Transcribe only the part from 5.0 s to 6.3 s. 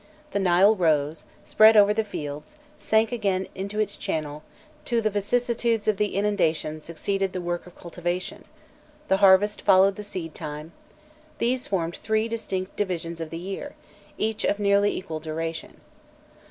vicissitudes of the